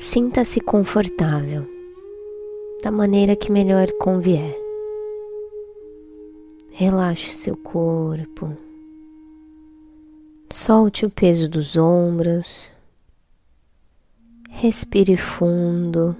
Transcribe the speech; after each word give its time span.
Sinta-se 0.00 0.60
confortável, 0.60 1.66
da 2.84 2.90
maneira 2.92 3.34
que 3.34 3.50
melhor 3.50 3.90
convier. 3.98 4.56
Relaxe 6.70 7.32
seu 7.32 7.56
corpo, 7.56 8.56
solte 10.48 11.04
o 11.04 11.10
peso 11.10 11.48
dos 11.48 11.76
ombros, 11.76 12.70
respire 14.48 15.16
fundo. 15.16 16.14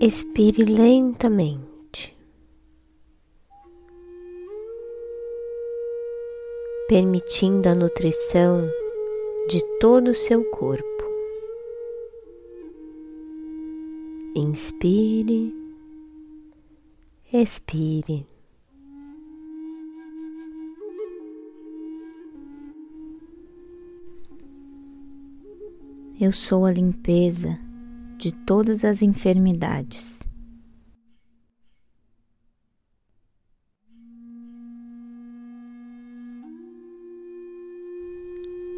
Expire 0.00 0.64
lentamente. 0.64 1.71
Permitindo 6.88 7.68
a 7.68 7.74
nutrição 7.74 8.68
de 9.48 9.62
todo 9.78 10.10
o 10.10 10.14
seu 10.14 10.44
corpo. 10.50 10.84
Inspire, 14.34 15.54
expire. 17.32 18.26
Eu 26.20 26.32
sou 26.32 26.64
a 26.64 26.72
limpeza 26.72 27.58
de 28.16 28.32
todas 28.32 28.84
as 28.84 29.02
enfermidades. 29.02 30.31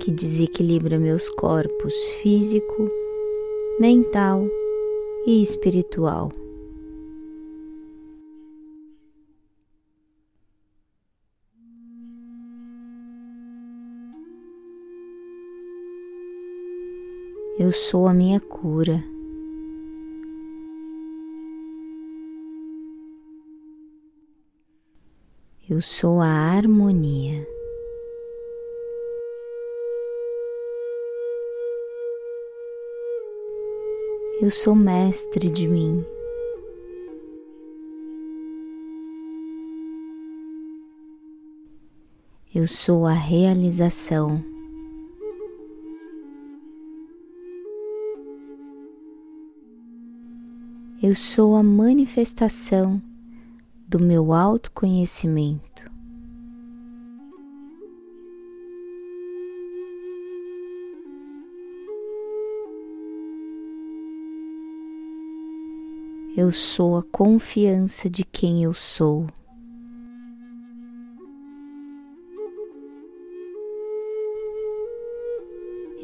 Que 0.00 0.10
desequilibra 0.10 0.98
meus 0.98 1.28
corpos 1.28 1.92
físico, 2.22 2.88
mental 3.78 4.48
e 5.26 5.42
espiritual. 5.42 6.32
Eu 17.58 17.70
sou 17.70 18.08
a 18.08 18.14
minha 18.14 18.40
cura. 18.40 19.04
Eu 25.68 25.82
sou 25.82 26.22
a 26.22 26.26
harmonia. 26.26 27.59
Eu 34.42 34.50
sou 34.50 34.74
mestre 34.74 35.50
de 35.50 35.68
mim. 35.68 36.02
Eu 42.54 42.66
sou 42.66 43.06
a 43.06 43.12
realização. 43.12 44.42
Eu 51.02 51.14
sou 51.14 51.54
a 51.54 51.62
manifestação 51.62 52.98
do 53.86 54.02
meu 54.02 54.32
autoconhecimento. 54.32 55.89
Eu 66.36 66.52
sou 66.52 66.96
a 66.96 67.02
confiança 67.02 68.08
de 68.08 68.24
quem 68.24 68.62
eu 68.62 68.72
sou. 68.72 69.26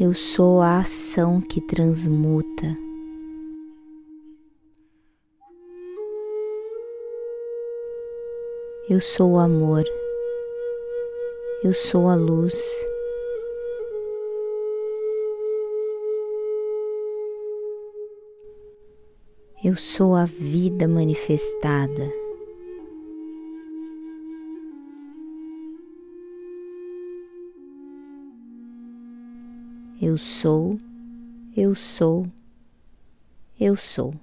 Eu 0.00 0.12
sou 0.14 0.60
a 0.60 0.78
ação 0.78 1.40
que 1.40 1.60
transmuta. 1.60 2.66
Eu 8.90 9.00
sou 9.00 9.34
o 9.34 9.38
amor. 9.38 9.84
Eu 11.62 11.72
sou 11.72 12.08
a 12.08 12.16
luz. 12.16 12.56
Eu 19.66 19.74
sou 19.74 20.14
a 20.14 20.26
vida 20.26 20.86
manifestada. 20.86 22.12
Eu 30.00 30.16
sou, 30.16 30.78
eu 31.56 31.74
sou, 31.74 32.28
eu 33.58 33.74
sou. 33.74 34.14